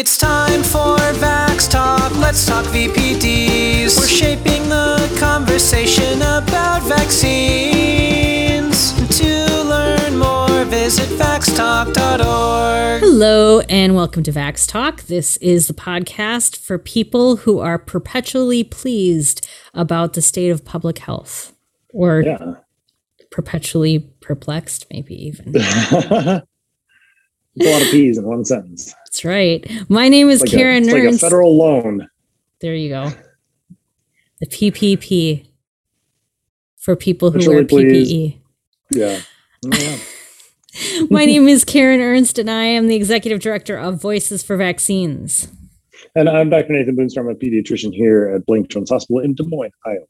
[0.00, 2.14] It's time for Vax Talk.
[2.18, 3.96] Let's talk VPDs.
[3.98, 8.12] We're shaping the conversation about vaccines.
[9.18, 13.00] To learn more, visit vaxtalk.org.
[13.00, 15.02] Hello, and welcome to Vax Talk.
[15.06, 20.98] This is the podcast for people who are perpetually pleased about the state of public
[20.98, 21.56] health,
[21.92, 22.54] or Yeah.
[23.32, 25.56] perpetually perplexed, maybe even.
[27.60, 28.94] A lot of P's in one sentence.
[29.08, 29.66] That's right.
[29.88, 31.20] My name is Like, Karen a, it's like a Ernst.
[31.22, 32.08] federal loan.
[32.60, 33.10] there you go.
[34.40, 35.46] The PPP
[36.76, 37.64] for people who wear.
[37.64, 38.38] PPE.
[38.90, 39.20] Yeah.
[39.64, 39.96] yeah.
[41.10, 45.48] My name is Karen Ernst, and I am the executive director of Voices for Vaccines.
[46.14, 46.74] And I'm Dr.
[46.74, 47.20] Nathan Boonstra.
[47.20, 50.04] I'm a pediatrician here at Blank Children's Hospital in Des Moines, Iowa.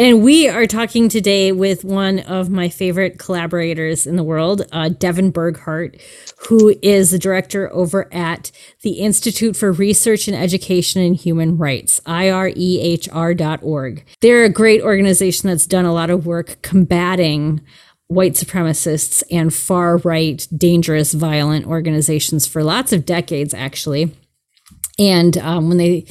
[0.00, 4.90] And we are talking today with one of my favorite collaborators in the world, uh,
[4.90, 6.00] Devin Burghart,
[6.46, 8.52] who is the director over at
[8.82, 14.04] the Institute for Research and Education in Human Rights, IREHR.org.
[14.20, 17.60] They're a great organization that's done a lot of work combating
[18.06, 24.12] white supremacists and far right, dangerous, violent organizations for lots of decades, actually.
[24.96, 26.06] And um, when they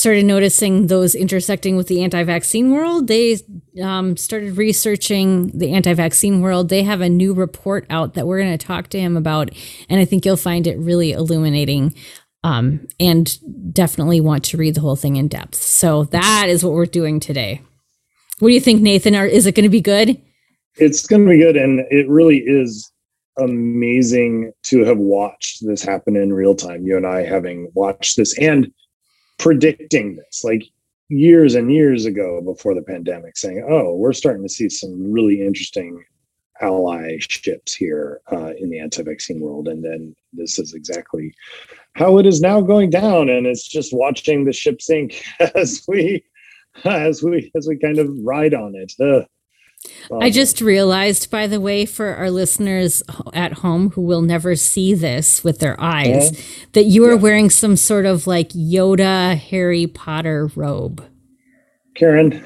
[0.00, 3.36] started noticing those intersecting with the anti-vaccine world they
[3.82, 8.56] um, started researching the anti-vaccine world they have a new report out that we're going
[8.56, 9.50] to talk to him about
[9.88, 11.94] and i think you'll find it really illuminating
[12.42, 13.38] um, and
[13.74, 17.20] definitely want to read the whole thing in depth so that is what we're doing
[17.20, 17.60] today
[18.38, 20.20] what do you think nathan Are, is it going to be good
[20.76, 21.56] It's going to be good.
[21.56, 22.90] And it really is
[23.38, 26.86] amazing to have watched this happen in real time.
[26.86, 28.70] You and I having watched this and
[29.40, 30.62] predicting this like
[31.08, 35.44] years and years ago before the pandemic, saying, oh, we're starting to see some really
[35.44, 36.04] interesting
[36.62, 41.32] allyships here uh, in the anti-vaccine world and then this is exactly
[41.94, 45.24] how it is now going down and it's just watching the ship sink
[45.54, 46.22] as we
[46.84, 48.92] as we as we kind of ride on it.
[50.20, 53.02] I Um, just realized, by the way, for our listeners
[53.32, 56.32] at home who will never see this with their eyes,
[56.72, 57.20] that you are Yeah.
[57.22, 61.02] wearing some sort of like Yoda Harry Potter robe.
[61.96, 62.42] Karen,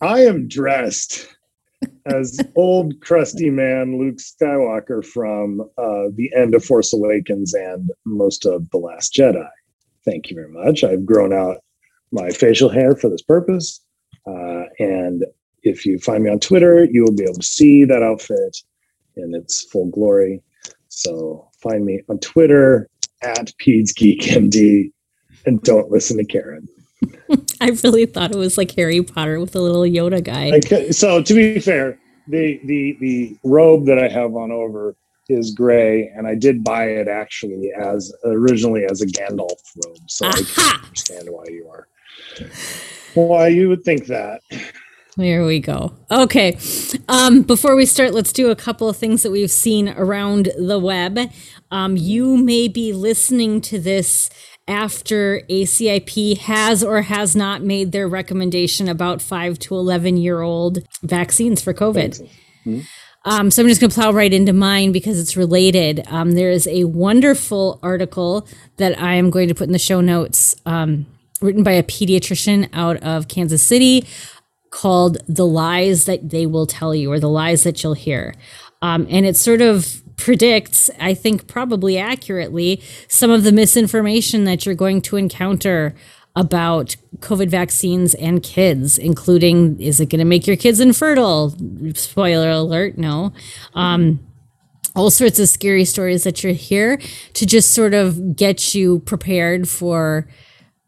[0.00, 1.26] I am dressed
[2.06, 8.46] as old crusty man Luke Skywalker from uh, the end of Force Awakens and most
[8.46, 9.48] of The Last Jedi.
[10.04, 10.84] Thank you very much.
[10.84, 11.58] I've grown out
[12.12, 13.80] my facial hair for this purpose.
[14.26, 15.24] Uh, and
[15.62, 18.56] if you find me on Twitter, you will be able to see that outfit
[19.16, 20.42] in its full glory.
[20.88, 22.88] So find me on Twitter
[23.22, 24.92] at PedsGeekMD
[25.46, 26.68] and don't listen to Karen.
[27.60, 30.52] I really thought it was like Harry Potter with a little Yoda guy.
[30.56, 34.96] Okay, so to be fair, the the the robe that I have on over
[35.28, 39.98] is gray, and I did buy it actually as originally as a Gandalf robe.
[40.06, 41.86] So I can understand why you are
[43.14, 44.42] why you would think that.
[45.16, 45.94] There we go.
[46.12, 46.56] Okay.
[47.08, 50.78] Um, before we start, let's do a couple of things that we've seen around the
[50.78, 51.18] web.
[51.72, 54.30] Um, you may be listening to this
[54.68, 60.78] after ACIP has or has not made their recommendation about 5 to 11 year old
[61.02, 62.28] vaccines for COVID.
[63.24, 66.04] Um, so I'm just going to plow right into mine because it's related.
[66.06, 68.46] Um, there is a wonderful article
[68.76, 71.06] that I am going to put in the show notes, um,
[71.40, 74.06] written by a pediatrician out of Kansas City
[74.70, 78.34] called The Lies That They Will Tell You or The Lies That You'll Hear.
[78.82, 84.66] Um, and it sort of predicts, I think probably accurately, some of the misinformation that
[84.66, 85.94] you're going to encounter
[86.36, 91.56] about COVID vaccines and kids, including is it going to make your kids infertile?
[91.94, 93.32] Spoiler alert, no.
[93.74, 94.20] Um,
[94.94, 97.00] all sorts of scary stories that you're here
[97.34, 100.28] to just sort of get you prepared for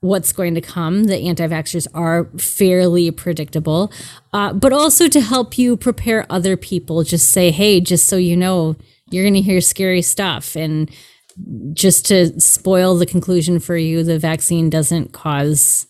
[0.00, 1.04] what's going to come.
[1.04, 3.92] The anti vaxxers are fairly predictable,
[4.32, 7.02] uh, but also to help you prepare other people.
[7.04, 8.76] Just say, hey, just so you know,
[9.10, 10.56] you're going to hear scary stuff.
[10.56, 10.90] And
[11.72, 15.86] just to spoil the conclusion for you, the vaccine doesn't cause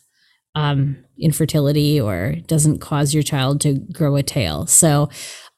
[0.54, 4.66] um, infertility or doesn't cause your child to grow a tail.
[4.66, 5.08] So,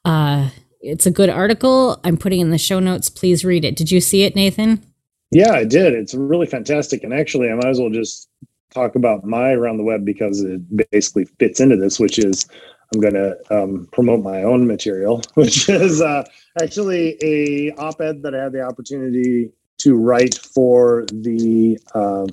[0.05, 0.49] uh,
[0.85, 1.99] it's a good article.
[2.03, 3.09] I'm putting in the show notes.
[3.09, 3.77] Please read it.
[3.77, 4.92] Did you see it, Nathan?
[5.33, 5.93] Yeah, I did.
[5.93, 7.03] It's really fantastic.
[7.03, 8.29] And actually, I might as well just
[8.69, 12.47] talk about my around the web because it basically fits into this, which is
[12.93, 16.23] I'm going to um, promote my own material, which is uh,
[16.61, 22.27] actually a op-ed that I had the opportunity to write for the uh,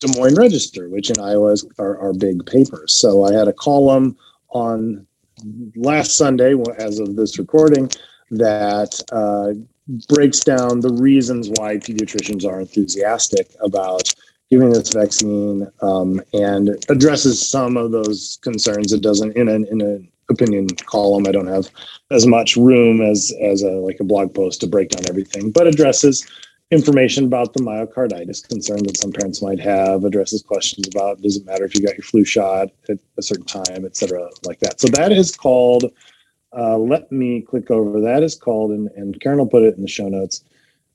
[0.00, 2.84] Des Moines Register, which in Iowa is our, our big paper.
[2.86, 4.16] So I had a column
[4.50, 5.06] on
[5.76, 7.90] last Sunday, as of this recording,
[8.30, 9.52] that uh,
[10.08, 14.12] breaks down the reasons why pediatricians are enthusiastic about
[14.50, 18.92] giving this vaccine um, and addresses some of those concerns.
[18.92, 21.26] It doesn't in an in an opinion column.
[21.26, 21.68] I don't have
[22.10, 25.66] as much room as as a like a blog post to break down everything, but
[25.66, 26.26] addresses
[26.70, 31.44] information about the myocarditis concern that some parents might have, addresses questions about does it
[31.46, 34.80] matter if you got your flu shot at a certain time, et cetera, like that.
[34.80, 35.84] So that is called,
[36.56, 39.82] uh, let me click over, that is called, and, and Karen will put it in
[39.82, 40.44] the show notes.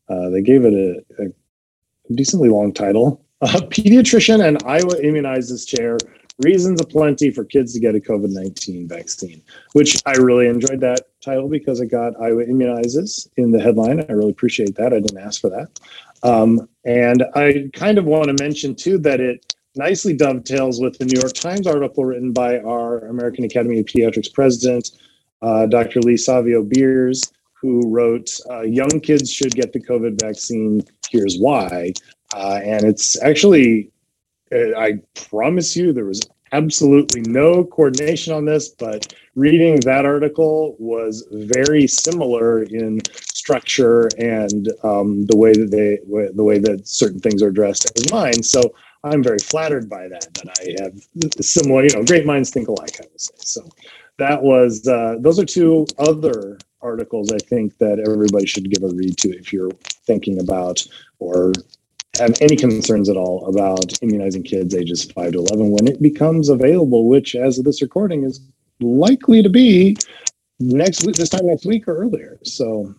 [0.08, 3.24] Uh, they gave it a, a decently long title.
[3.42, 5.98] Uh, pediatrician and Iowa immunizes chair
[6.40, 9.42] reasons aplenty for kids to get a COVID 19 vaccine,
[9.72, 14.02] which I really enjoyed that title because it got Iowa immunizes in the headline.
[14.02, 14.94] I really appreciate that.
[14.94, 15.80] I didn't ask for that.
[16.24, 21.06] Um, and I kind of want to mention too that it nicely dovetails with the
[21.06, 24.92] New York Times article written by our American Academy of Pediatrics president,
[25.42, 26.02] uh, Dr.
[26.02, 30.82] Lee Savio Beers, who wrote, uh, Young kids should get the COVID vaccine.
[31.10, 31.94] Here's why.
[32.34, 33.92] Uh, and it's actually
[34.52, 36.22] uh, I promise you, there was
[36.52, 44.70] absolutely no coordination on this, but reading that article was very similar in structure and
[44.84, 46.00] um, the way that they,
[46.34, 48.42] the way that certain things are addressed as mine.
[48.42, 50.34] So I'm very flattered by that.
[50.34, 52.98] That I have similar, you know, great minds think alike.
[53.00, 53.70] I would say so.
[54.20, 58.94] That was uh, those are two other articles I think that everybody should give a
[58.94, 59.72] read to if you're
[60.06, 60.86] thinking about
[61.20, 61.54] or
[62.18, 66.50] have any concerns at all about immunizing kids ages 5 to 11 when it becomes
[66.50, 68.42] available, which, as of this recording, is
[68.80, 69.96] likely to be
[70.60, 72.40] next week, this time next week or earlier.
[72.44, 72.94] So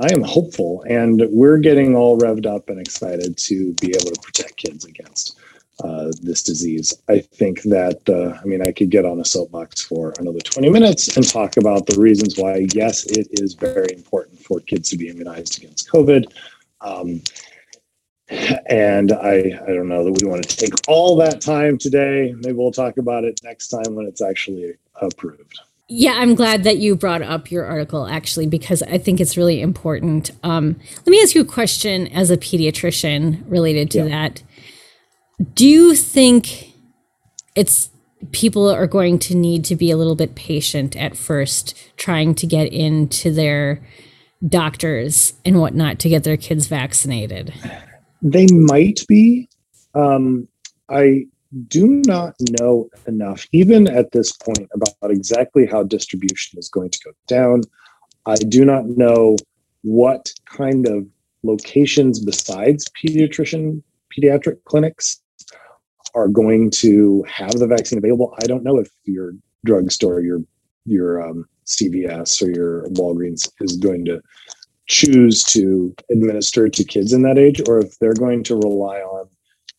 [0.00, 4.20] I am hopeful, and we're getting all revved up and excited to be able to
[4.20, 5.38] protect kids against
[5.84, 6.94] uh, this disease.
[7.08, 10.70] I think that, uh, I mean, I could get on a soapbox for another 20
[10.70, 14.96] minutes and talk about the reasons why, yes, it is very important for kids to
[14.96, 16.32] be immunized against COVID.
[16.80, 17.22] Um,
[18.66, 22.34] and I, I don't know that we want to take all that time today.
[22.36, 25.60] Maybe we'll talk about it next time when it's actually approved.
[25.90, 29.62] Yeah, I'm glad that you brought up your article actually because I think it's really
[29.62, 30.30] important.
[30.42, 34.08] Um, let me ask you a question as a pediatrician related to yeah.
[34.08, 34.42] that.
[35.54, 36.74] Do you think
[37.54, 37.90] it's
[38.32, 42.46] people are going to need to be a little bit patient at first trying to
[42.46, 43.80] get into their
[44.46, 47.54] doctors and whatnot to get their kids vaccinated?
[48.20, 49.48] They might be.
[49.94, 50.48] Um,
[50.88, 51.26] I
[51.68, 56.98] do not know enough, even at this point, about exactly how distribution is going to
[57.04, 57.62] go down.
[58.26, 59.36] I do not know
[59.82, 61.06] what kind of
[61.44, 63.82] locations besides pediatrician
[64.12, 65.20] pediatric clinics
[66.14, 68.34] are going to have the vaccine available.
[68.42, 69.32] I don't know if your
[69.64, 70.40] drugstore, your
[70.84, 74.22] your um, CVS or your Walgreens is going to
[74.86, 79.28] choose to administer to kids in that age, or if they're going to rely on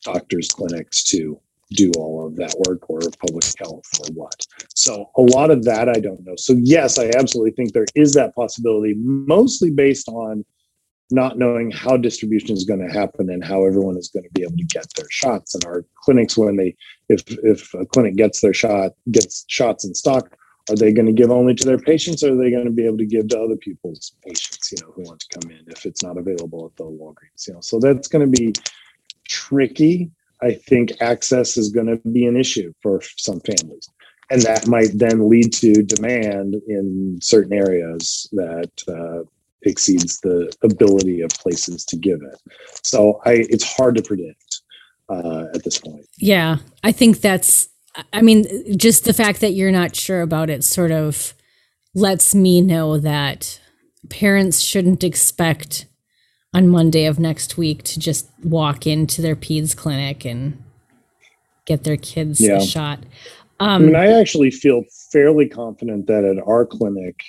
[0.03, 1.39] doctors' clinics to
[1.71, 4.45] do all of that work or public health or what.
[4.75, 6.35] So a lot of that I don't know.
[6.35, 10.45] So yes, I absolutely think there is that possibility, mostly based on
[11.11, 14.43] not knowing how distribution is going to happen and how everyone is going to be
[14.43, 15.55] able to get their shots.
[15.55, 16.75] And our clinics, when they,
[17.09, 20.35] if if a clinic gets their shot, gets shots in stock,
[20.69, 22.85] are they going to give only to their patients or are they going to be
[22.85, 25.85] able to give to other people's patients you know who want to come in if
[25.85, 27.61] it's not available at the walgreens you know?
[27.61, 28.53] So that's going to be
[29.27, 30.11] tricky.
[30.41, 33.89] I think access is going to be an issue for some families.
[34.31, 39.27] And that might then lead to demand in certain areas that uh,
[39.63, 42.41] exceeds the ability of places to give it
[42.83, 44.61] so i it's hard to predict
[45.09, 47.69] uh, at this point yeah i think that's
[48.13, 51.33] I mean, just the fact that you're not sure about it sort of
[51.93, 53.59] lets me know that
[54.09, 55.85] parents shouldn't expect
[56.53, 60.61] on Monday of next week to just walk into their peds clinic and
[61.65, 62.57] get their kids yeah.
[62.57, 62.99] a shot.
[63.59, 67.23] Um, I mean, I actually feel fairly confident that at our clinic,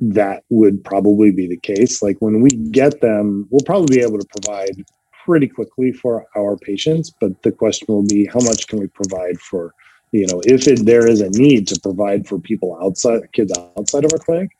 [0.00, 2.02] that would probably be the case.
[2.02, 4.84] Like when we get them, we'll probably be able to provide
[5.24, 9.38] pretty quickly for our patients, but the question will be how much can we provide
[9.38, 9.74] for,
[10.12, 14.04] you know, if it, there is a need to provide for people outside, kids outside
[14.04, 14.50] of our clinic,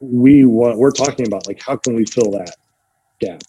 [0.00, 2.56] we want, we're talking about like, how can we fill that
[3.20, 3.40] gap?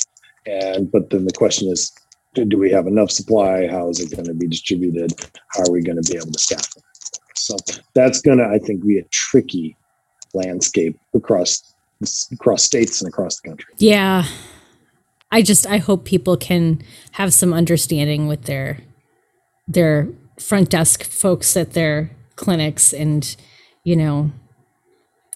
[0.46, 1.92] And, but then the question is,
[2.34, 3.68] do, we have enough supply?
[3.68, 5.14] How is it going to be distributed?
[5.50, 6.84] How are we going to be able to staff it?
[7.36, 7.58] So
[7.96, 9.76] that's going to, I think, be a tricky
[10.34, 11.76] landscape across
[12.32, 13.74] across states and across the country.
[13.78, 14.26] Yeah.
[15.32, 16.82] I just I hope people can
[17.12, 18.80] have some understanding with their
[19.68, 20.10] their
[20.40, 23.36] front desk folks at their clinics and
[23.84, 24.32] you know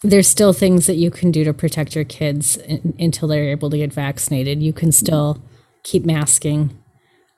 [0.01, 3.69] there's still things that you can do to protect your kids in, until they're able
[3.69, 4.61] to get vaccinated.
[4.61, 5.41] You can still
[5.83, 6.77] keep masking,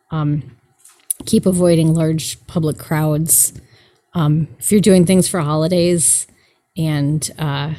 [0.09, 0.57] um,
[1.25, 3.53] keep avoiding large public crowds.
[4.15, 6.25] Um, if you're doing things for holidays
[6.77, 7.74] and uh,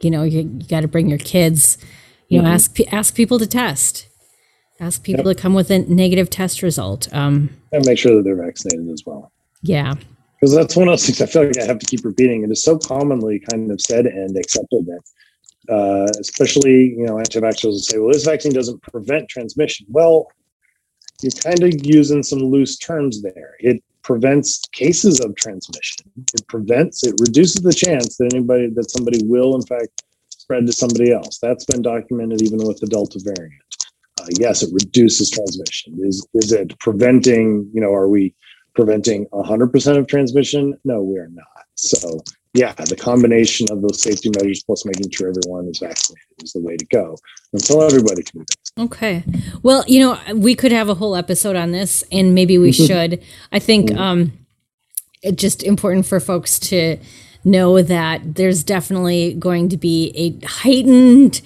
[0.00, 1.78] you know you, you got to bring your kids,
[2.28, 2.46] you mm-hmm.
[2.46, 4.08] know ask ask people to test,
[4.78, 5.36] ask people yep.
[5.36, 9.02] to come with a negative test result, um, and make sure that they're vaccinated as
[9.06, 9.32] well.
[9.62, 9.94] Yeah,
[10.40, 12.42] because that's one of those things I feel like I have to keep repeating.
[12.42, 17.64] It is so commonly kind of said and accepted that, uh, especially you know, anti-vaxxers
[17.64, 20.30] will say, "Well, this vaccine doesn't prevent transmission." Well,
[21.22, 23.54] you're kind of using some loose terms there.
[23.60, 26.10] It prevents cases of transmission.
[26.34, 30.72] It prevents, it reduces the chance that anybody that somebody will in fact spread to
[30.72, 31.38] somebody else.
[31.40, 33.62] That's been documented even with the Delta variant.
[34.20, 35.98] Uh, yes, it reduces transmission.
[36.02, 37.70] Is is it preventing?
[37.72, 38.34] You know, are we
[38.74, 40.78] preventing 100% of transmission?
[40.84, 41.64] No, we are not.
[41.74, 42.20] So,
[42.52, 46.60] yeah, the combination of those safety measures plus making sure everyone is vaccinated is the
[46.60, 47.16] way to go
[47.52, 48.92] until everybody can be vaccinated.
[48.92, 49.24] Okay.
[49.62, 52.86] Well, you know, we could have a whole episode on this, and maybe we mm-hmm.
[52.86, 53.22] should.
[53.52, 54.00] I think mm-hmm.
[54.00, 54.32] um,
[55.22, 56.98] it's just important for folks to
[57.44, 61.40] know that there's definitely going to be a heightened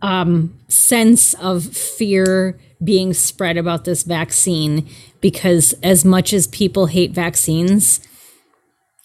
[0.00, 4.86] um, sense of fear being spread about this vaccine
[5.20, 8.00] because as much as people hate vaccines,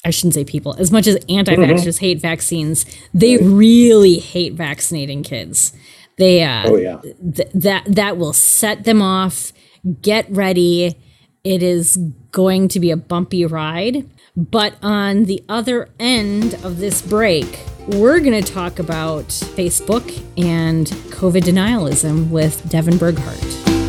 [0.04, 2.06] I shouldn't say people, as much as anti vaxxers mm-hmm.
[2.06, 5.74] hate vaccines, they really hate vaccinating kids.
[6.18, 7.02] They, uh, oh, yeah.
[7.02, 9.54] Th- that, that will set them off.
[10.02, 10.98] Get ready.
[11.44, 11.98] It is
[12.32, 14.10] going to be a bumpy ride.
[14.36, 20.88] But on the other end of this break, we're going to talk about Facebook and
[21.12, 23.81] COVID denialism with Devin Burghart.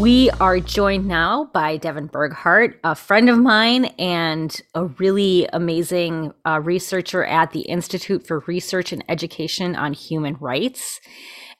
[0.00, 6.32] We are joined now by Devin Burghart, a friend of mine and a really amazing
[6.46, 11.02] uh, researcher at the Institute for Research and Education on Human Rights.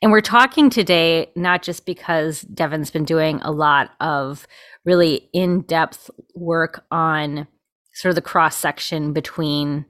[0.00, 4.46] And we're talking today not just because Devin's been doing a lot of
[4.86, 7.46] really in depth work on
[7.92, 9.84] sort of the cross section between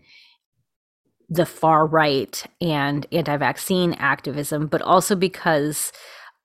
[1.29, 5.93] the far right and anti vaccine activism, but also because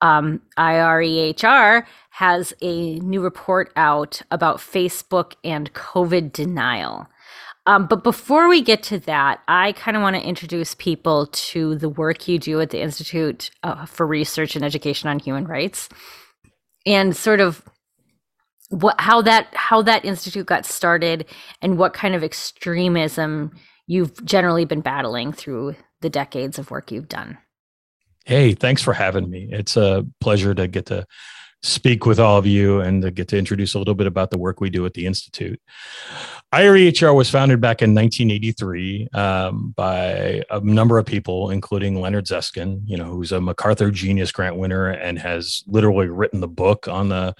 [0.00, 7.06] um, IREHR has a new report out about Facebook and COVID denial.
[7.66, 11.74] Um, but before we get to that, I kind of want to introduce people to
[11.74, 15.88] the work you do at the Institute uh, for Research and Education on Human Rights,
[16.86, 17.62] and sort of
[18.68, 21.26] what how that how that institute got started,
[21.60, 23.50] and what kind of extremism
[23.88, 27.38] you've generally been battling through the decades of work you've done.
[28.26, 29.48] Hey, thanks for having me.
[29.52, 31.06] It's a pleasure to get to
[31.62, 34.38] speak with all of you and to get to introduce a little bit about the
[34.38, 35.60] work we do at the Institute.
[36.52, 42.80] IREHR was founded back in 1983 um, by a number of people, including Leonard Zeskin,
[42.84, 47.08] you know, who's a MacArthur Genius Grant winner and has literally written the book on
[47.08, 47.32] the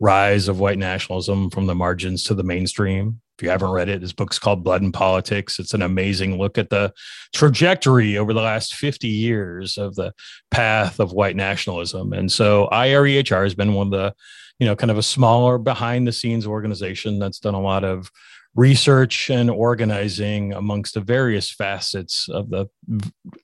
[0.00, 3.20] rise of white nationalism from the margins to the mainstream.
[3.42, 5.58] You haven't read it, his book's called Blood and Politics.
[5.58, 6.92] It's an amazing look at the
[7.32, 10.12] trajectory over the last 50 years of the
[10.50, 12.12] path of white nationalism.
[12.12, 14.14] And so IREHR has been one of the,
[14.58, 18.10] you know, kind of a smaller behind the scenes organization that's done a lot of
[18.54, 22.66] research and organizing amongst the various facets of the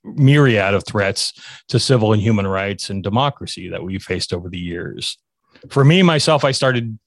[0.05, 1.33] myriad of threats
[1.69, 5.17] to civil and human rights and democracy that we've faced over the years.
[5.71, 6.99] For me, myself, I started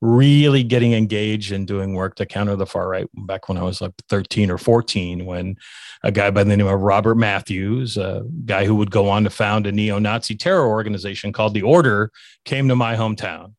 [0.00, 3.80] really getting engaged and doing work to counter the far right back when I was
[3.80, 5.56] like 13 or 14, when
[6.02, 9.30] a guy by the name of Robert Mathews, a guy who would go on to
[9.30, 12.10] found a neo Nazi terror organization called The Order,
[12.44, 13.52] came to my hometown.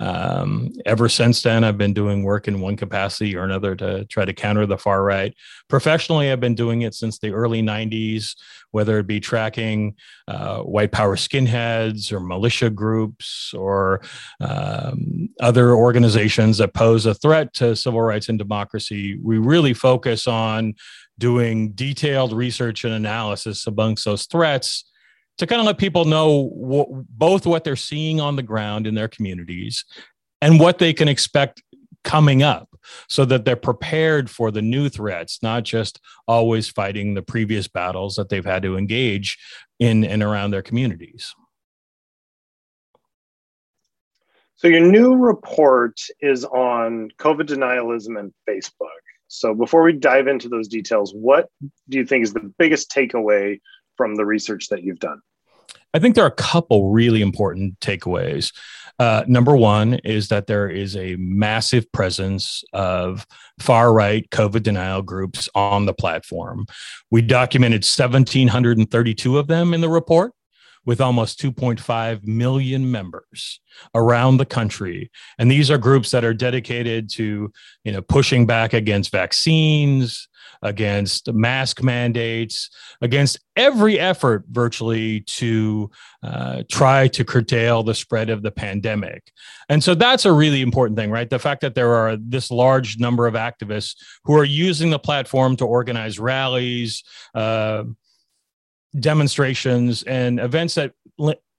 [0.00, 4.24] Um, ever since then, I've been doing work in one capacity or another to try
[4.24, 5.34] to counter the far right.
[5.68, 8.36] Professionally, I've been doing it since the early 90s,
[8.70, 9.96] whether it be tracking
[10.28, 14.00] uh, white power skinheads or militia groups or
[14.40, 19.18] um, other organizations that pose a threat to civil rights and democracy.
[19.20, 20.74] We really focus on
[21.18, 24.84] doing detailed research and analysis amongst those threats
[25.38, 28.94] to kind of let people know what, both what they're seeing on the ground in
[28.94, 29.84] their communities
[30.42, 31.62] and what they can expect
[32.04, 32.68] coming up
[33.08, 38.16] so that they're prepared for the new threats, not just always fighting the previous battles
[38.16, 39.38] that they've had to engage
[39.78, 41.34] in and around their communities.
[44.56, 48.88] So, your new report is on COVID denialism and Facebook.
[49.28, 51.48] So, before we dive into those details, what
[51.88, 53.60] do you think is the biggest takeaway
[53.96, 55.20] from the research that you've done?
[55.94, 58.52] I think there are a couple really important takeaways.
[58.98, 63.26] Uh, number one is that there is a massive presence of
[63.60, 66.66] far right COVID denial groups on the platform.
[67.10, 70.32] We documented 1,732 of them in the report
[70.84, 73.60] with almost 2.5 million members
[73.94, 77.52] around the country and these are groups that are dedicated to
[77.84, 80.28] you know pushing back against vaccines
[80.62, 85.90] against mask mandates against every effort virtually to
[86.22, 89.32] uh, try to curtail the spread of the pandemic.
[89.68, 91.28] And so that's a really important thing right?
[91.28, 95.56] The fact that there are this large number of activists who are using the platform
[95.56, 97.02] to organize rallies
[97.34, 97.84] uh,
[98.98, 100.92] demonstrations and events that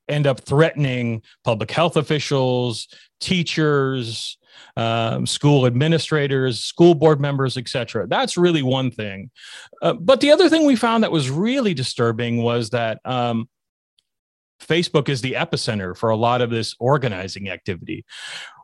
[0.08, 2.88] end up threatening public health officials,
[3.20, 4.39] teachers,
[4.78, 8.08] um, school administrators, school board members, etc.
[8.08, 9.32] That's really one thing.
[9.82, 13.50] Uh, but the other thing we found that was really disturbing was that um,
[14.62, 18.06] Facebook is the epicenter for a lot of this organizing activity.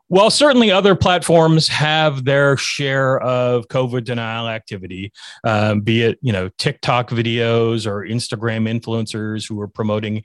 [0.08, 5.12] Well, certainly other platforms have their share of COVID denial activity,
[5.42, 10.22] um, be it you know TikTok videos or Instagram influencers who are promoting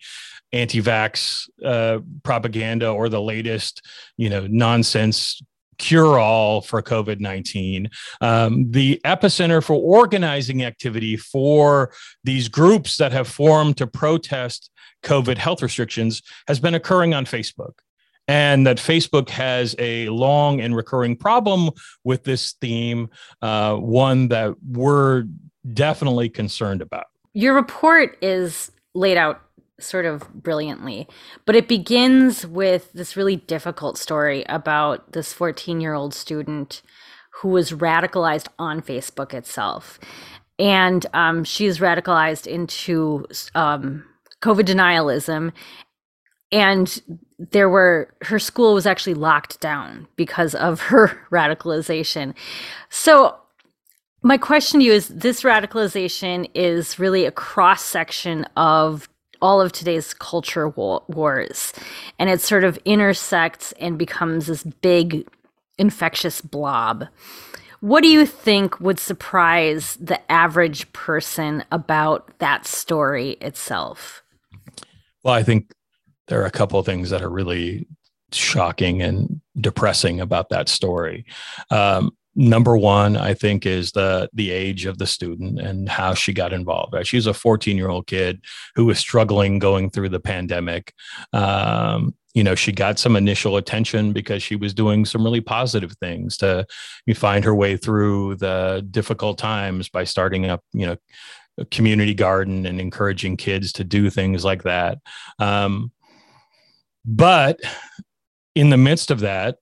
[0.54, 3.82] anti-vax uh, propaganda or the latest
[4.18, 5.42] you know nonsense
[5.78, 7.90] cure all for COVID 19.
[8.22, 11.92] Um, the epicenter for organizing activity for
[12.24, 14.70] these groups that have formed to protest
[15.04, 17.74] COVID health restrictions has been occurring on Facebook
[18.28, 21.70] and that Facebook has a long and recurring problem
[22.04, 23.10] with this theme,
[23.42, 25.26] uh, one that we're
[25.74, 27.06] definitely concerned about.
[27.34, 29.42] Your report is laid out
[29.82, 31.08] sort of brilliantly,
[31.46, 36.82] but it begins with this really difficult story about this 14 year old student
[37.42, 40.00] who was radicalized on Facebook itself.
[40.60, 44.04] And um, she's radicalized into um,
[44.42, 45.52] COVID denialism.
[46.52, 47.02] And
[47.40, 52.36] there were her school was actually locked down because of her radicalization.
[52.90, 53.38] So
[54.24, 59.10] my question to you is this radicalization is really a cross section of
[59.42, 61.74] all of today's culture wars.
[62.20, 65.28] And it sort of intersects and becomes this big
[65.78, 67.08] infectious blob.
[67.80, 74.24] What do you think would surprise the average person about that story itself?
[75.24, 75.72] Well i think
[76.28, 77.88] there are a couple of things that are really
[78.32, 81.26] shocking and depressing about that story.
[81.70, 86.34] Um, number one, I think, is the the age of the student and how she
[86.34, 86.94] got involved.
[86.94, 87.08] Right?
[87.08, 88.42] She's a 14 year old kid
[88.76, 90.94] who was struggling going through the pandemic.
[91.34, 95.94] Um, you know, she got some initial attention because she was doing some really positive
[96.00, 96.66] things to
[97.14, 100.96] find her way through the difficult times by starting up, you know,
[101.58, 105.00] a community garden and encouraging kids to do things like that.
[105.40, 105.92] Um,
[107.04, 107.60] but
[108.56, 109.58] in the midst of that,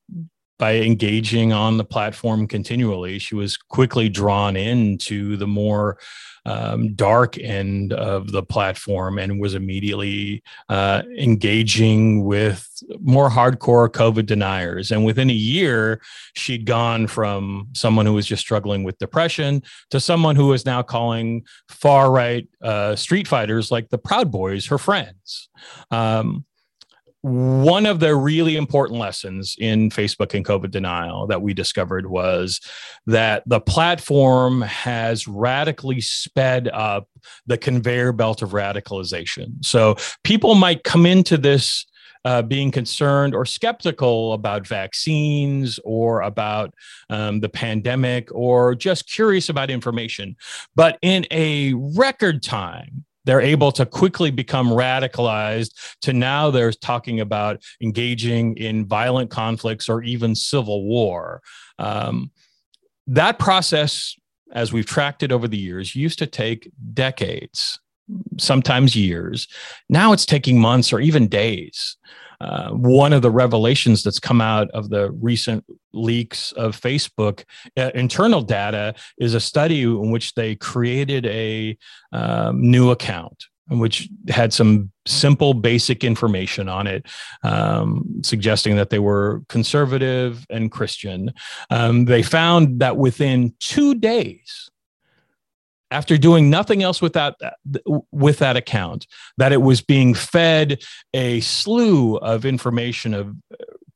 [0.59, 5.97] by engaging on the platform continually, she was quickly drawn into the more
[6.45, 12.67] um, dark end of the platform and was immediately uh, engaging with
[12.99, 14.91] more hardcore COVID deniers.
[14.91, 16.01] And within a year,
[16.35, 20.81] she'd gone from someone who was just struggling with depression to someone who is now
[20.81, 25.49] calling far right uh, street fighters like the Proud Boys her friends.
[25.91, 26.45] Um,
[27.21, 32.61] one of the really important lessons in Facebook and COVID denial that we discovered was
[33.07, 37.09] that the platform has radically sped up
[37.45, 39.63] the conveyor belt of radicalization.
[39.65, 41.85] So people might come into this
[42.25, 46.73] uh, being concerned or skeptical about vaccines or about
[47.09, 50.35] um, the pandemic or just curious about information.
[50.75, 55.69] But in a record time, they're able to quickly become radicalized
[56.01, 61.39] to now they're talking about engaging in violent conflicts or even civil war.
[61.77, 62.31] Um,
[63.05, 64.15] that process,
[64.51, 67.79] as we've tracked it over the years, used to take decades,
[68.39, 69.47] sometimes years.
[69.89, 71.97] Now it's taking months or even days.
[72.41, 77.43] Uh, one of the revelations that's come out of the recent leaks of Facebook
[77.77, 81.77] uh, internal data is a study in which they created a
[82.11, 87.05] um, new account which had some simple basic information on it
[87.43, 91.31] um, suggesting that they were conservative and christian.
[91.69, 94.69] Um, they found that within two days
[95.91, 97.35] after doing nothing else with that
[98.11, 100.81] with that account that it was being fed
[101.13, 103.35] a slew of information of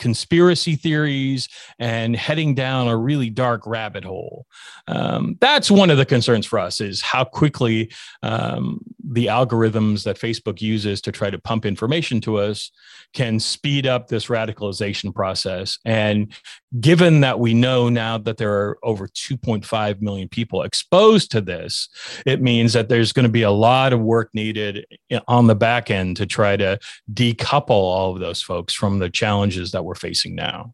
[0.04, 1.48] conspiracy theories
[1.80, 4.46] and heading down a really dark rabbit hole.
[4.90, 7.90] Um, that's one of the concerns for us is how quickly
[8.22, 12.70] um, the algorithms that Facebook uses to try to pump information to us
[13.14, 15.80] can speed up this radicalization process.
[15.86, 16.34] And
[16.80, 21.88] given that we know now that there are over 2.5 million people exposed to this,
[22.26, 24.86] it means that there's going to be a lot of work needed
[25.28, 26.80] on the back end to try to
[27.14, 30.74] decouple all of those folks from the challenges that we're facing now.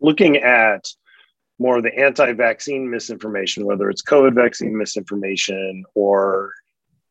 [0.00, 0.84] Looking at
[1.58, 6.52] more of the anti vaccine misinformation, whether it's COVID vaccine misinformation or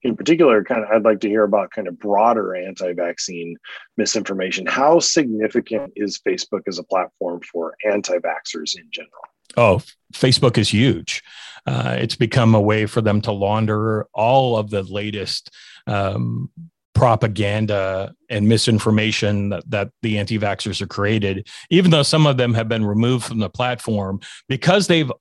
[0.04, 3.56] in particular, kind of, I'd like to hear about kind of broader anti vaccine
[3.98, 4.66] misinformation.
[4.66, 9.24] How significant is Facebook as a platform for anti vaxxers in general?
[9.58, 9.82] Oh,
[10.14, 11.24] Facebook is huge.
[11.66, 15.50] Uh, it's become a way for them to launder all of the latest
[15.88, 16.52] um,
[16.96, 22.54] propaganda and misinformation that, that the anti vaxxers are created, even though some of them
[22.54, 25.12] have been removed from the platform because they've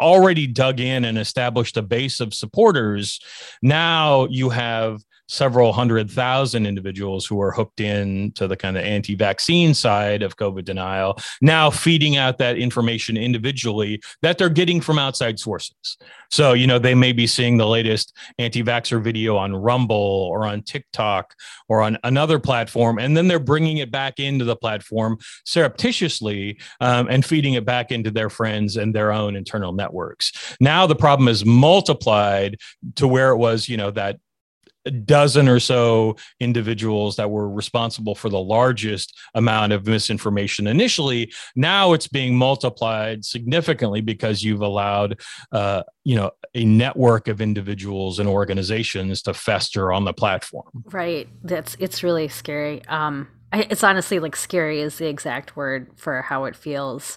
[0.00, 3.20] already dug in and established a base of supporters.
[3.62, 8.84] Now you have several hundred thousand individuals who are hooked in to the kind of
[8.84, 14.98] anti-vaccine side of covid denial now feeding out that information individually that they're getting from
[14.98, 15.98] outside sources.
[16.30, 20.62] So you know they may be seeing the latest anti-vaxxer video on rumble or on
[20.62, 21.34] tiktok
[21.68, 27.08] or on another platform and then they're bringing it back into the platform surreptitiously um,
[27.08, 30.56] and feeding it back into their friends and their own internal networks.
[30.60, 32.56] Now the problem is multiplied
[32.96, 34.18] to where it was you know that
[34.86, 41.32] a dozen or so individuals that were responsible for the largest amount of misinformation initially.
[41.56, 45.20] Now it's being multiplied significantly because you've allowed,
[45.52, 50.68] uh, you know, a network of individuals and organizations to fester on the platform.
[50.84, 51.28] Right.
[51.42, 52.84] That's it's really scary.
[52.86, 57.16] Um, it's honestly like scary is the exact word for how it feels.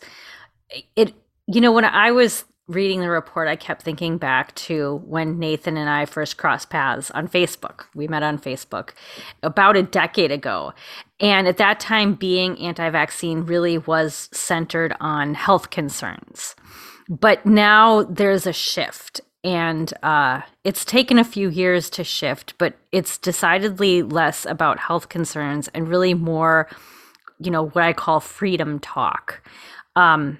[0.95, 1.13] It,
[1.47, 5.77] you know, when I was reading the report, I kept thinking back to when Nathan
[5.77, 7.85] and I first crossed paths on Facebook.
[7.95, 8.91] We met on Facebook
[9.41, 10.73] about a decade ago.
[11.19, 16.55] And at that time, being anti vaccine really was centered on health concerns.
[17.09, 19.21] But now there's a shift.
[19.43, 25.07] And uh, it's taken a few years to shift, but it's decidedly less about health
[25.07, 26.67] concerns and really more,
[27.39, 29.41] you know, what I call freedom talk.
[29.95, 30.39] Um,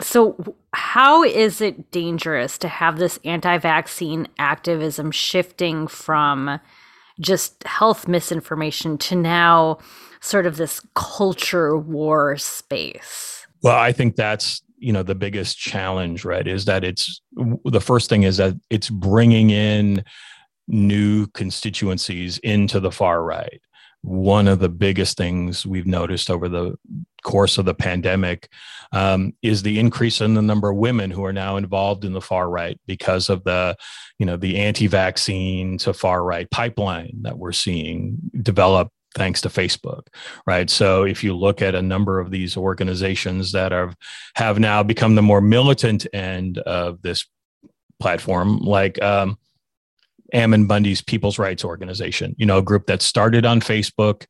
[0.00, 6.60] so, how is it dangerous to have this anti vaccine activism shifting from
[7.20, 9.78] just health misinformation to now
[10.20, 13.46] sort of this culture war space?
[13.62, 17.20] Well, I think that's you know the biggest challenge right is that it's
[17.64, 20.04] the first thing is that it's bringing in
[20.66, 23.60] new constituencies into the far right
[24.04, 26.76] one of the biggest things we've noticed over the
[27.22, 28.50] course of the pandemic
[28.92, 32.20] um, is the increase in the number of women who are now involved in the
[32.20, 33.74] far right because of the
[34.18, 40.08] you know the anti-vaccine to far right pipeline that we're seeing develop thanks to Facebook,
[40.44, 40.68] right?
[40.68, 43.94] So if you look at a number of these organizations that are
[44.34, 47.24] have now become the more militant end of this
[48.00, 49.38] platform, like um,
[50.34, 54.26] Ammon Bundy's People's Rights Organization, you know, a group that started on Facebook,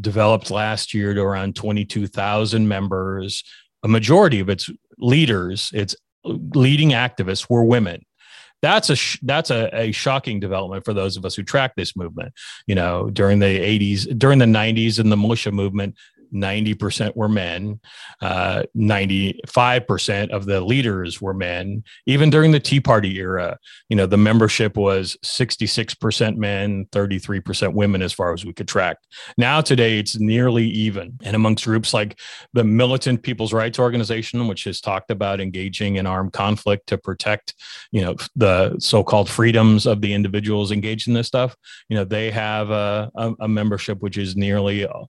[0.00, 3.42] developed last year to around 22,000 members.
[3.82, 8.04] A majority of its leaders, its leading activists were women.
[8.60, 11.96] That's a sh- that's a, a shocking development for those of us who track this
[11.96, 12.32] movement.
[12.66, 15.94] You know, during the 80s, during the 90s, and the militia movement,
[16.32, 17.80] 90% were men.
[18.20, 21.84] Uh, 95% of the leaders were men.
[22.06, 28.02] Even during the Tea Party era, you know, the membership was 66% men, 33% women,
[28.02, 28.98] as far as we could track.
[29.36, 31.18] Now, today, it's nearly even.
[31.22, 32.18] And amongst groups like
[32.52, 37.54] the Militant People's Rights Organization, which has talked about engaging in armed conflict to protect,
[37.92, 41.56] you know, the so called freedoms of the individuals engaged in this stuff,
[41.88, 45.04] you know, they have a, a, a membership which is nearly, uh,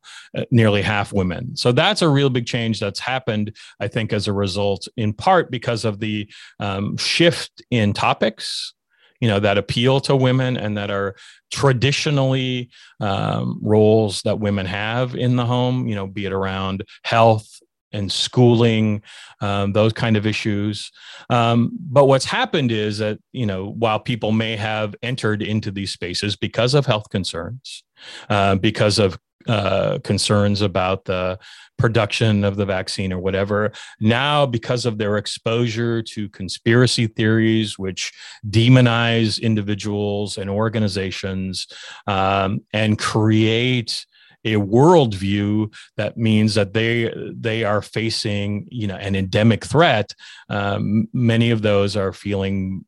[0.52, 1.56] nearly half women.
[1.56, 5.52] So that's a real big change that's happened, I think, as a result, in part
[5.52, 8.74] because of the um, shift in topics
[9.20, 11.16] you know that appeal to women and that are
[11.52, 12.70] traditionally
[13.00, 17.60] um, roles that women have in the home you know be it around health
[17.92, 19.02] and schooling
[19.42, 20.92] um, those kind of issues
[21.30, 25.92] um, but what's happened is that you know while people may have entered into these
[25.92, 27.84] spaces because of health concerns
[28.30, 31.40] uh, because of uh, concerns about the
[31.78, 33.72] production of the vaccine or whatever.
[34.00, 38.12] Now, because of their exposure to conspiracy theories, which
[38.48, 41.68] demonize individuals and organizations
[42.06, 44.06] um, and create
[44.46, 50.14] a worldview that means that they they are facing you know an endemic threat
[50.50, 52.86] um, many of those are feeling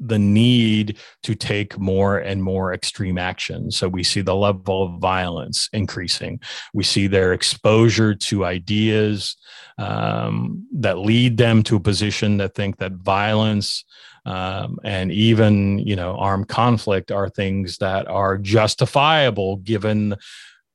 [0.00, 3.70] the need to take more and more extreme action.
[3.70, 6.40] So we see the level of violence increasing.
[6.74, 9.36] We see their exposure to ideas
[9.78, 13.84] um, that lead them to a position that think that violence
[14.26, 20.16] um, and even you know armed conflict are things that are justifiable given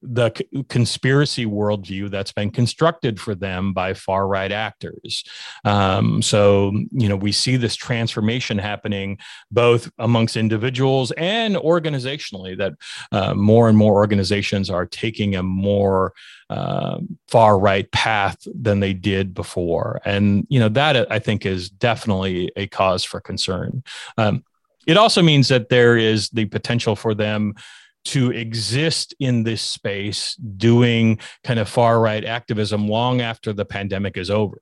[0.01, 0.31] the
[0.69, 5.23] conspiracy worldview that's been constructed for them by far right actors.
[5.65, 9.17] Um, so, you know, we see this transformation happening
[9.51, 12.73] both amongst individuals and organizationally, that
[13.11, 16.13] uh, more and more organizations are taking a more
[16.49, 20.01] uh, far right path than they did before.
[20.05, 23.83] And, you know, that I think is definitely a cause for concern.
[24.17, 24.43] Um,
[24.87, 27.53] it also means that there is the potential for them
[28.09, 34.17] to exist in this space doing kind of far right activism long after the pandemic
[34.17, 34.61] is over.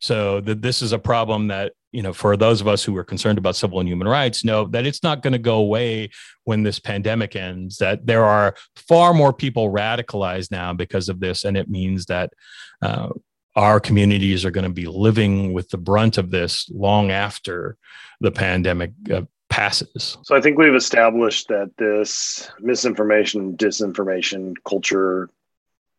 [0.00, 3.04] So that this is a problem that you know for those of us who are
[3.04, 6.10] concerned about civil and human rights know that it's not going to go away
[6.42, 11.44] when this pandemic ends that there are far more people radicalized now because of this
[11.44, 12.32] and it means that
[12.80, 13.10] uh,
[13.54, 17.76] our communities are going to be living with the brunt of this long after
[18.20, 20.16] the pandemic uh, passes.
[20.22, 25.28] So I think we've established that this misinformation, disinformation culture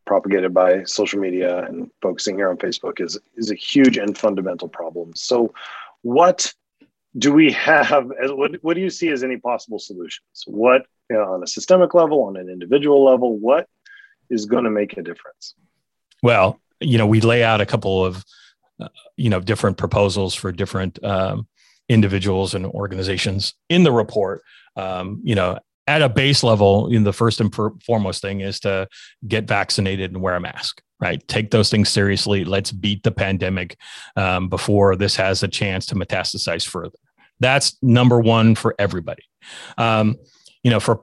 [0.05, 4.67] propagated by social media and focusing here on Facebook is is a huge and fundamental
[4.67, 5.13] problem.
[5.15, 5.53] So
[6.01, 6.51] what
[7.17, 10.43] do we have what, what do you see as any possible solutions?
[10.47, 13.69] What you know, on a systemic level, on an individual level, what
[14.31, 15.53] is going to make a difference?
[16.23, 18.25] Well, you know, we lay out a couple of
[18.79, 21.47] uh, you know different proposals for different um,
[21.89, 24.41] individuals and organizations in the report.
[24.75, 28.59] Um, you know, at a base level, you know, the first and foremost thing is
[28.61, 28.87] to
[29.27, 30.81] get vaccinated and wear a mask.
[31.01, 32.45] Right, take those things seriously.
[32.45, 33.77] Let's beat the pandemic
[34.15, 36.97] um, before this has a chance to metastasize further.
[37.41, 39.23] That's number one for everybody.
[39.77, 40.15] Um,
[40.63, 41.01] you know, for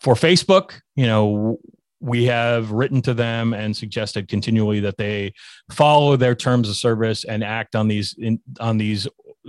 [0.00, 1.58] for Facebook, you know,
[2.00, 5.34] we have written to them and suggested continually that they
[5.70, 9.06] follow their terms of service and act on these in, on these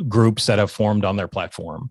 [0.08, 1.90] groups that have formed on their platform.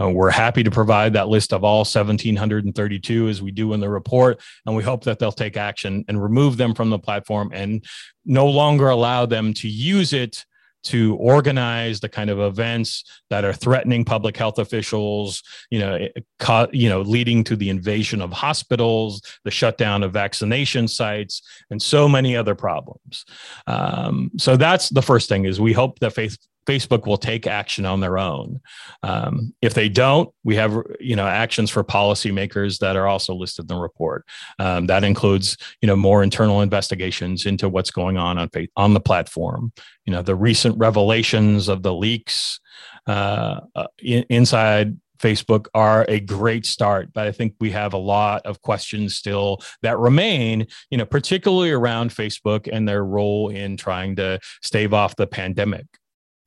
[0.00, 3.88] Uh, we're happy to provide that list of all 1,732 as we do in the
[3.88, 7.84] report, and we hope that they'll take action and remove them from the platform and
[8.24, 10.44] no longer allow them to use it
[10.82, 16.08] to organize the kind of events that are threatening public health officials, you know,
[16.38, 21.82] co- you know, leading to the invasion of hospitals, the shutdown of vaccination sites, and
[21.82, 23.24] so many other problems.
[23.66, 26.38] Um, so that's the first thing is we hope that faith
[26.70, 28.60] Facebook will take action on their own.
[29.02, 33.64] Um, if they don't, we have you know actions for policymakers that are also listed
[33.64, 34.24] in the report.
[34.58, 39.00] Um, that includes you know more internal investigations into what's going on on on the
[39.00, 39.72] platform.
[40.06, 42.60] You know the recent revelations of the leaks
[43.06, 47.98] uh, uh, in, inside Facebook are a great start, but I think we have a
[47.98, 53.76] lot of questions still that remain, you know, particularly around Facebook and their role in
[53.76, 55.84] trying to stave off the pandemic.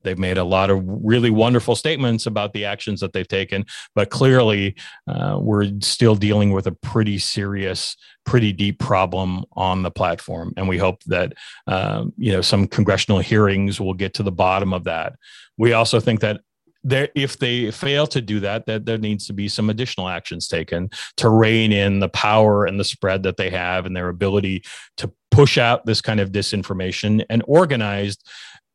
[0.04, 3.64] They've made a lot of really wonderful statements about the actions that they've taken,
[3.94, 4.76] but clearly
[5.08, 10.68] uh, we're still dealing with a pretty serious, pretty deep problem on the platform, and
[10.68, 11.32] we hope that
[11.66, 15.14] um, you know some congressional hearings will get to the bottom of that.
[15.56, 16.40] We also think that
[16.84, 20.46] there, if they fail to do that, that there needs to be some additional actions
[20.46, 24.62] taken to rein in the power and the spread that they have and their ability
[24.98, 28.28] to push out this kind of disinformation and organized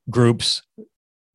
[0.09, 0.63] groups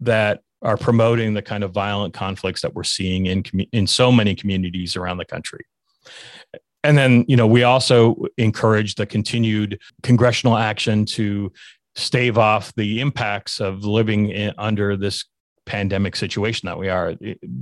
[0.04, 4.34] that are promoting the kind of violent conflicts that we're seeing in in so many
[4.34, 5.64] communities around the country.
[6.82, 11.50] And then, you know, we also encourage the continued congressional action to
[11.96, 15.24] stave off the impacts of living in, under this
[15.64, 17.14] pandemic situation that we are,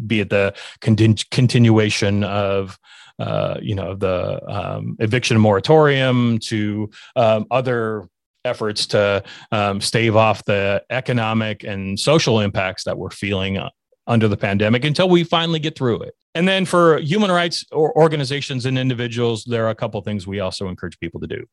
[0.06, 2.78] be it the continu- continuation of
[3.18, 8.08] uh, you know the um, eviction moratorium to um, other
[8.44, 13.70] efforts to um, stave off the economic and social impacts that we're feeling uh,
[14.06, 16.14] under the pandemic until we finally get through it.
[16.34, 20.40] And then for human rights or organizations and individuals, there are a couple things we
[20.40, 21.44] also encourage people to do.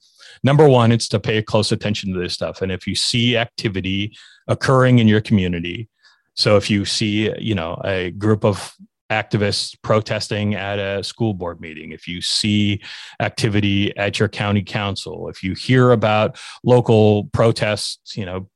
[0.43, 2.61] Number one, it's to pay close attention to this stuff.
[2.61, 4.15] And if you see activity
[4.47, 5.89] occurring in your community,
[6.33, 8.73] so if you see, you know, a group of
[9.11, 12.81] activists protesting at a school board meeting, if you see
[13.19, 18.47] activity at your county council, if you hear about local protests, you know,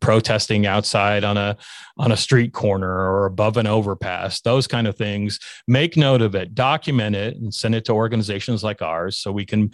[0.00, 1.56] protesting outside on a
[1.98, 6.34] on a street corner or above an overpass those kind of things make note of
[6.34, 9.70] it document it and send it to organizations like ours so we can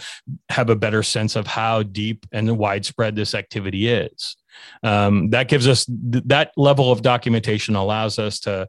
[0.49, 4.37] have a better sense of how deep and widespread this activity is.
[4.83, 8.69] Um, that gives us th- that level of documentation allows us to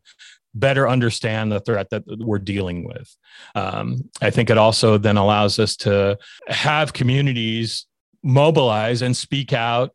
[0.56, 3.16] better understand the threat that we're dealing with.
[3.56, 7.86] Um, I think it also then allows us to have communities
[8.24, 9.94] mobilize and speak out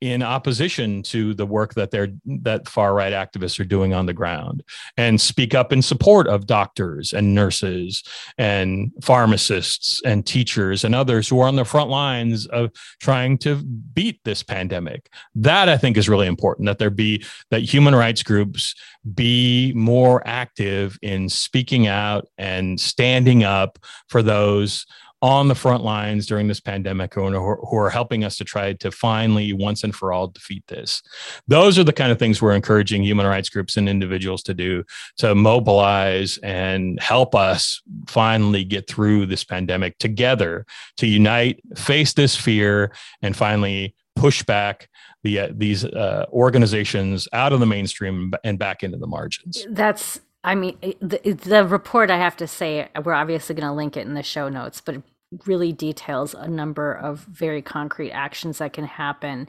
[0.00, 2.08] in opposition to the work that they're
[2.42, 4.62] that far right activists are doing on the ground
[4.96, 8.02] and speak up in support of doctors and nurses
[8.36, 13.56] and pharmacists and teachers and others who are on the front lines of trying to
[13.56, 15.10] beat this pandemic.
[15.34, 18.74] That i think is really important that there be that human rights groups
[19.14, 23.78] be more active in speaking out and standing up
[24.08, 24.84] for those
[25.22, 28.74] on the front lines during this pandemic who are, who are helping us to try
[28.74, 31.02] to finally once and for all defeat this.
[31.48, 34.84] Those are the kind of things we're encouraging human rights groups and individuals to do
[35.16, 40.66] to mobilize and help us finally get through this pandemic together
[40.98, 44.88] to unite face this fear and finally push back
[45.22, 49.66] the, uh, these uh, organizations out of the mainstream and back into the margins.
[49.70, 53.96] That's I mean, the, the report, I have to say, we're obviously going to link
[53.96, 55.02] it in the show notes, but it
[55.44, 59.48] really details a number of very concrete actions that can happen.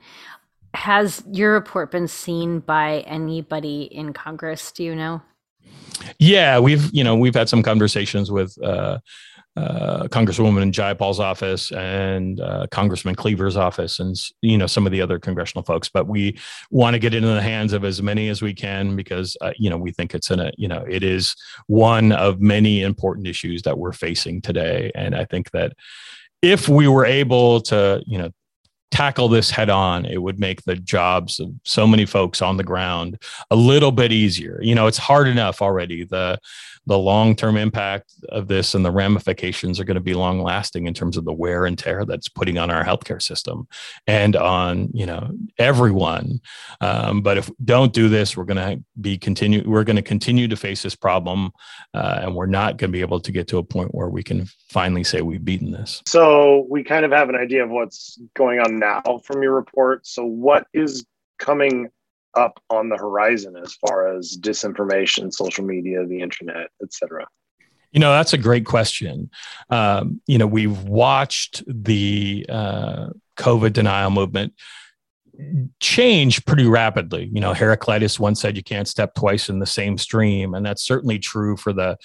[0.73, 4.71] Has your report been seen by anybody in Congress?
[4.71, 5.21] Do you know?
[6.19, 8.99] Yeah, we've you know we've had some conversations with uh,
[9.57, 15.01] uh, Congresswoman Jayapal's office and uh, Congressman Cleaver's office, and you know some of the
[15.01, 15.89] other congressional folks.
[15.89, 16.37] But we
[16.69, 19.69] want to get into the hands of as many as we can because uh, you
[19.69, 23.63] know we think it's in a you know it is one of many important issues
[23.63, 25.73] that we're facing today, and I think that
[26.43, 28.29] if we were able to you know
[28.91, 32.63] tackle this head on, it would make the jobs of so many folks on the
[32.63, 33.21] ground
[33.51, 34.59] a little bit easier.
[34.61, 36.03] You know, it's hard enough already.
[36.03, 36.39] The
[36.87, 40.87] the long term impact of this and the ramifications are going to be long lasting
[40.87, 43.67] in terms of the wear and tear that's putting on our healthcare system
[44.07, 46.39] and on you know everyone.
[46.79, 49.69] Um, but if don't do this, we're going to be continue.
[49.69, 51.51] We're going to continue to face this problem,
[51.93, 54.23] uh, and we're not going to be able to get to a point where we
[54.23, 56.01] can finally say we've beaten this.
[56.07, 60.05] So we kind of have an idea of what's going on now from your report.
[60.05, 61.05] So, what is
[61.39, 61.89] coming
[62.33, 67.25] up on the horizon as far as disinformation, social media, the internet, etc.?
[67.91, 69.29] You know, that's a great question.
[69.69, 74.53] Um, you know, we've watched the uh, COVID denial movement
[75.79, 77.29] change pretty rapidly.
[77.31, 80.83] You know, Heraclitus once said you can't step twice in the same stream, and that's
[80.83, 81.97] certainly true for the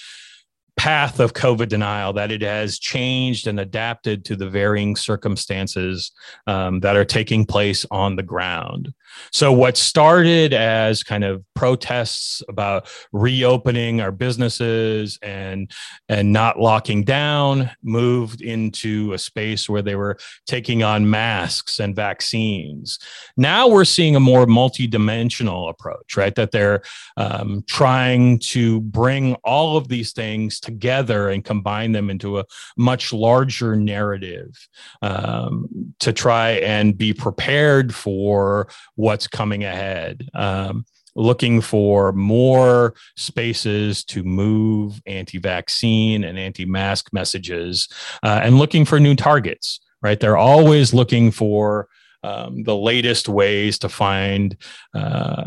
[0.77, 6.13] path of COVID denial, that it has changed and adapted to the varying circumstances
[6.47, 8.93] um, that are taking place on the ground.
[9.31, 15.71] So, what started as kind of protests about reopening our businesses and
[16.09, 21.95] and not locking down moved into a space where they were taking on masks and
[21.95, 22.99] vaccines.
[23.37, 26.35] Now we're seeing a more multidimensional approach, right?
[26.35, 26.83] That they're
[27.17, 32.45] um, trying to bring all of these things together and combine them into a
[32.77, 34.57] much larger narrative
[35.03, 35.67] um,
[36.01, 40.29] to try and be prepared for what's coming ahead.
[40.35, 47.89] Um, looking for more spaces to move anti vaccine and anti mask messages
[48.23, 50.19] uh, and looking for new targets, right?
[50.19, 51.89] They're always looking for
[52.23, 54.57] um, the latest ways to find
[54.95, 55.45] uh,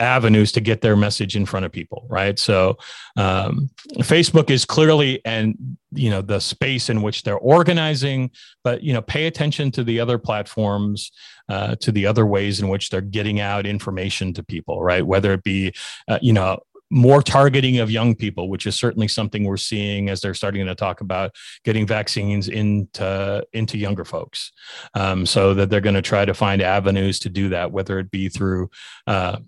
[0.00, 2.38] avenues to get their message in front of people right?
[2.38, 2.78] So
[3.16, 8.30] um, facebook is clearly and you know the space in which they're organizing
[8.62, 11.10] but you know pay attention to the other platforms
[11.48, 15.06] uh, to the other ways in which they're getting out information to people right?
[15.06, 15.72] Whether it be
[16.08, 16.58] uh, you know
[16.90, 20.74] more targeting of young people, which is certainly something we're seeing as they're starting to
[20.74, 21.34] talk about
[21.64, 24.52] getting vaccines into into younger folks,
[24.94, 28.10] um, so that they're going to try to find avenues to do that, whether it
[28.10, 28.70] be through
[29.06, 29.38] uh,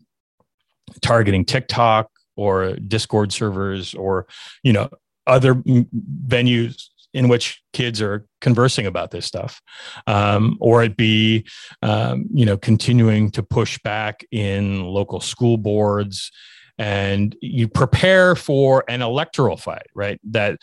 [1.01, 4.27] targeting TikTok or Discord servers or
[4.63, 4.89] you know
[5.27, 9.61] other venues in which kids are conversing about this stuff,
[10.07, 11.45] um, or it be
[11.83, 16.31] um, you know continuing to push back in local school boards,
[16.79, 20.21] and you prepare for an electoral fight, right?
[20.25, 20.59] That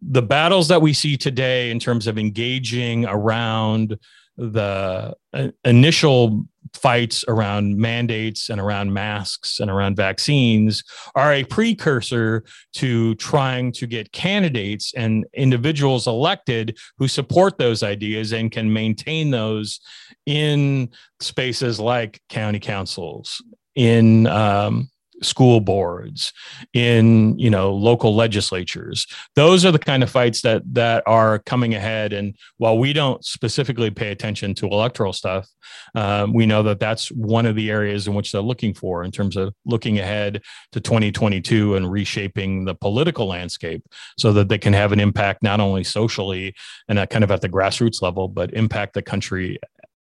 [0.00, 3.98] the battles that we see today in terms of engaging around
[4.36, 10.82] the uh, initial fights around mandates and around masks and around vaccines
[11.14, 18.32] are a precursor to trying to get candidates and individuals elected who support those ideas
[18.32, 19.80] and can maintain those
[20.26, 20.88] in
[21.20, 23.42] spaces like county councils
[23.74, 24.88] in um,
[25.22, 26.32] school boards
[26.72, 29.06] in you know local legislatures.
[29.36, 32.12] Those are the kind of fights that that are coming ahead.
[32.12, 35.48] And while we don't specifically pay attention to electoral stuff
[35.94, 39.10] um, we know that that's one of the areas in which they're looking for in
[39.10, 40.42] terms of looking ahead
[40.72, 43.82] to 2022 and reshaping the political landscape
[44.18, 46.54] so that they can have an impact not only socially
[46.88, 49.58] and at kind of at the grassroots level but impact the country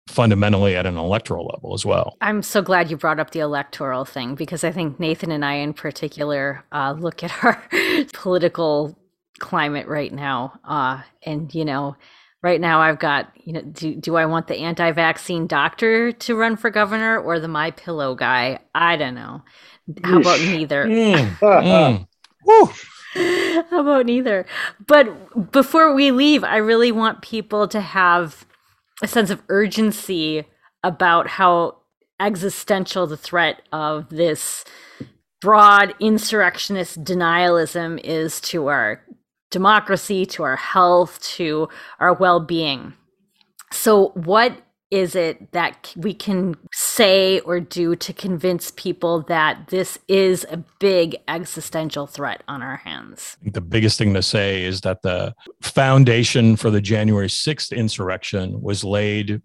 [0.09, 2.17] fundamentally at an electoral level as well.
[2.21, 5.55] I'm so glad you brought up the electoral thing because I think Nathan and I,
[5.55, 7.63] in particular, uh, look at our
[8.13, 8.99] political
[9.39, 10.59] climate right now.
[10.65, 11.97] Uh, and, you know,
[12.43, 16.35] right now I've got, you know, do, do I want the anti vaccine doctor to
[16.35, 18.61] run for governor or the My Pillow guy?
[18.75, 19.43] I don't know.
[20.05, 20.85] How about neither?
[20.85, 21.39] Mm,
[22.47, 23.67] mm.
[23.71, 24.47] How about neither?
[24.87, 28.47] But before we leave, I really want people to have
[29.03, 30.45] a sense of urgency
[30.83, 31.77] about how
[32.21, 34.65] existential the threat of this
[35.41, 39.03] broad insurrectionist denialism is to our
[39.51, 41.69] democracy, to our health, to
[42.01, 42.93] our well being.
[43.73, 44.61] So, what
[44.91, 50.57] is it that we can say or do to convince people that this is a
[50.79, 53.37] big existential threat on our hands?
[53.43, 58.83] The biggest thing to say is that the foundation for the January 6th insurrection was
[58.85, 59.43] laid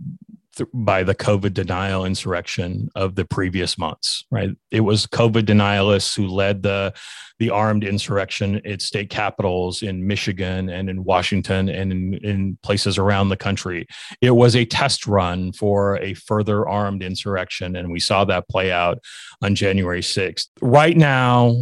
[0.74, 4.52] by the COVID denial insurrection of the previous months, right?
[4.72, 6.94] It was COVID denialists who led the
[7.40, 12.98] the armed insurrection at state capitals in Michigan and in Washington and in, in places
[12.98, 13.88] around the country.
[14.22, 18.72] It was a test run for a further armed insurrection, and we saw that play
[18.72, 19.00] out
[19.42, 20.48] on January 6th.
[20.62, 21.56] Right now,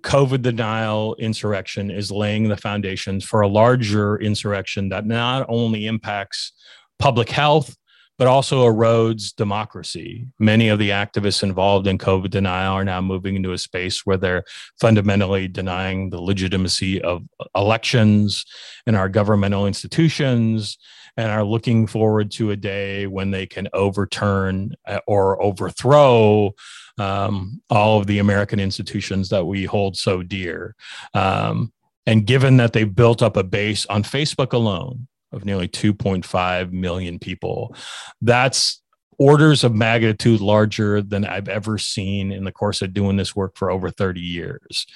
[0.00, 6.52] COVID denial insurrection is laying the foundations for a larger insurrection that not only impacts
[6.98, 7.76] public health
[8.20, 10.26] but also erodes democracy.
[10.38, 14.18] Many of the activists involved in COVID denial are now moving into a space where
[14.18, 14.44] they're
[14.78, 17.22] fundamentally denying the legitimacy of
[17.54, 18.44] elections
[18.86, 20.76] and our governmental institutions
[21.16, 26.54] and are looking forward to a day when they can overturn uh, or overthrow
[26.98, 30.74] um, all of the American institutions that we hold so dear.
[31.14, 31.72] Um,
[32.04, 37.18] and given that they've built up a base on Facebook alone, of nearly 2.5 million
[37.18, 37.74] people.
[38.20, 38.80] That's
[39.20, 43.54] orders of magnitude larger than I've ever seen in the course of doing this work
[43.54, 44.86] for over 30 years.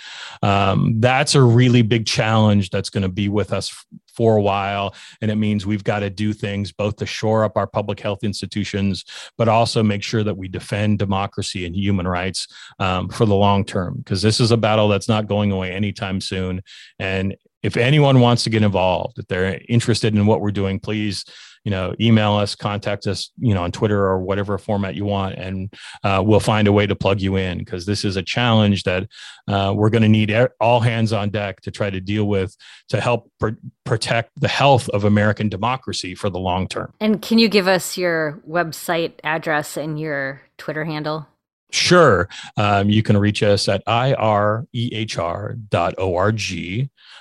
[0.43, 3.85] Um, that's a really big challenge that's going to be with us
[4.16, 4.95] for a while.
[5.20, 8.24] And it means we've got to do things both to shore up our public health
[8.24, 9.05] institutions,
[9.37, 13.62] but also make sure that we defend democracy and human rights um, for the long
[13.62, 16.62] term, because this is a battle that's not going away anytime soon.
[16.99, 21.25] And if anyone wants to get involved, if they're interested in what we're doing, please,
[21.65, 25.37] you know, email us, contact us, you know, on Twitter or whatever format you want,
[25.37, 28.83] and uh, we'll find a way to plug you in because this is a challenge
[28.83, 29.09] that
[29.49, 32.55] uh, we're going to need all hands on deck to try to deal with
[32.91, 36.93] to help pr- protect the health of American democracy for the long term.
[37.01, 41.29] And can you give us your website address and your Twitter handle?
[41.71, 42.29] Sure.
[42.57, 44.69] Um, you can reach us at irehr.org.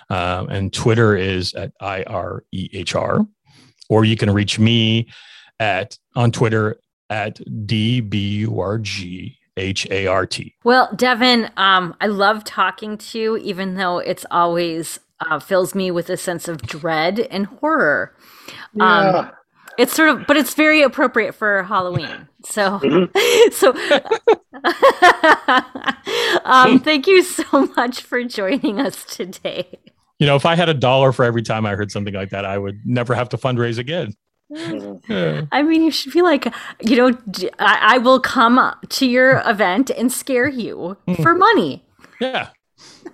[0.09, 3.27] Um, and Twitter is at IREHR.
[3.89, 5.07] Or you can reach me
[5.59, 6.77] at on Twitter
[7.09, 10.55] at DBURG H A R T.
[10.63, 15.91] Well, Devin, um, I love talking to you, even though it's always uh, fills me
[15.91, 18.15] with a sense of dread and horror.
[18.79, 19.31] Um, yeah.
[19.77, 22.27] It's sort of, but it's very appropriate for Halloween.
[22.45, 23.51] So, mm-hmm.
[23.51, 23.73] so,
[26.45, 29.79] um, thank you so much for joining us today.
[30.19, 32.45] You know, if I had a dollar for every time I heard something like that,
[32.45, 34.13] I would never have to fundraise again.
[34.55, 37.17] I mean, you should be like, you know,
[37.59, 41.21] I, I will come to your event and scare you mm.
[41.21, 41.83] for money.
[42.19, 42.49] Yeah.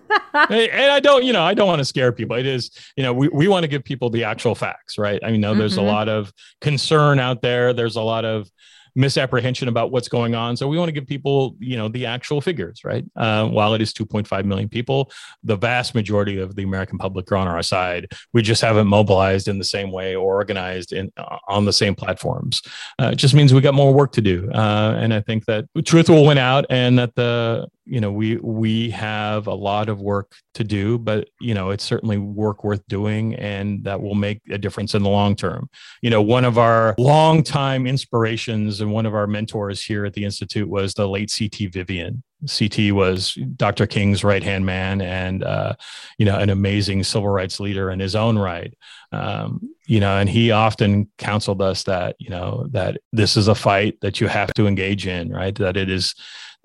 [0.33, 2.35] and I don't, you know, I don't want to scare people.
[2.35, 5.19] It is, you know, we, we want to give people the actual facts, right?
[5.23, 5.85] I mean, know there's mm-hmm.
[5.85, 7.73] a lot of concern out there.
[7.73, 8.49] There's a lot of
[8.95, 10.57] misapprehension about what's going on.
[10.57, 13.05] So we want to give people, you know, the actual figures, right?
[13.15, 15.11] Uh, while it is 2.5 million people,
[15.43, 18.07] the vast majority of the American public are on our side.
[18.33, 21.95] We just haven't mobilized in the same way or organized in uh, on the same
[21.95, 22.61] platforms.
[23.01, 24.49] Uh, it just means we got more work to do.
[24.51, 28.37] Uh, and I think that truth will win out, and that the you know we
[28.37, 32.85] we have a lot of work to do but you know it's certainly work worth
[32.87, 35.69] doing and that will make a difference in the long term.
[36.01, 40.23] You know one of our longtime inspirations and one of our mentors here at the
[40.23, 42.23] institute was the late ct vivian.
[42.47, 45.73] Ct was dr king's right hand man and uh,
[46.17, 48.73] you know an amazing civil rights leader in his own right.
[49.11, 53.55] Um, you know and he often counseled us that you know that this is a
[53.55, 55.55] fight that you have to engage in right?
[55.55, 56.13] That it is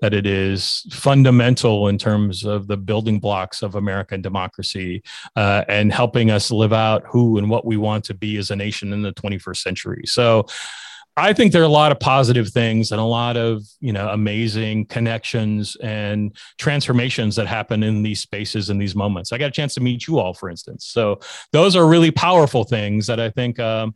[0.01, 5.01] that it is fundamental in terms of the building blocks of American democracy
[5.35, 8.55] uh, and helping us live out who and what we want to be as a
[8.55, 10.03] nation in the 21st century.
[10.05, 10.45] So,
[11.17, 14.09] I think there are a lot of positive things and a lot of you know
[14.09, 19.31] amazing connections and transformations that happen in these spaces in these moments.
[19.31, 20.85] I got a chance to meet you all, for instance.
[20.85, 21.19] So
[21.53, 23.95] those are really powerful things that I think um,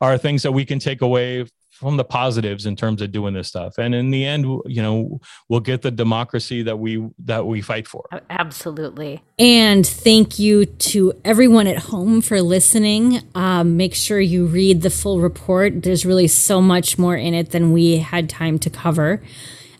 [0.00, 1.44] are things that we can take away
[1.74, 3.78] from the positives in terms of doing this stuff.
[3.78, 7.86] And in the end you know we'll get the democracy that we that we fight
[7.86, 8.04] for.
[8.30, 9.22] Absolutely.
[9.38, 13.20] And thank you to everyone at home for listening.
[13.34, 15.82] Um, make sure you read the full report.
[15.82, 19.20] There's really so much more in it than we had time to cover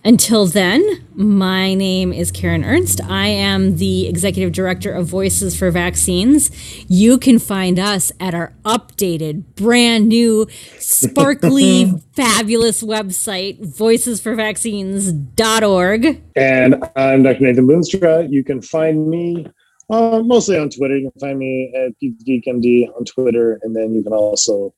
[0.04, 0.84] until then,
[1.14, 3.00] my name is Karen Ernst.
[3.02, 6.50] I am the executive director of Voices for Vaccines.
[6.88, 10.46] You can find us at our updated, brand new,
[10.78, 16.22] sparkly, fabulous website, voicesforvaccines.org.
[16.36, 17.40] And I'm Dr.
[17.40, 18.30] Nathan Boonstra.
[18.30, 19.46] You can find me
[19.88, 20.98] uh, mostly on Twitter.
[20.98, 23.58] You can find me at PedsGeekMD on Twitter.
[23.62, 24.74] And then you can also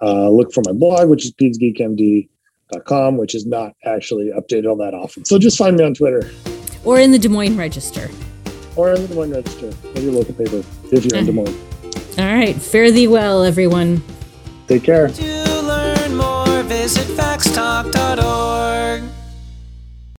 [0.00, 2.30] uh, look for my blog, which is PedsGeekMD
[2.86, 5.24] com, which is not actually updated all that often.
[5.24, 6.30] So just find me on Twitter.
[6.84, 8.08] Or in the Des Moines Register.
[8.76, 10.62] Or in the Des Moines Register, or your local paper,
[10.92, 11.58] if you're in Des Moines.
[12.18, 12.56] All right.
[12.56, 14.02] Fare thee well, everyone.
[14.68, 15.08] Take care.
[15.08, 17.06] To learn more, visit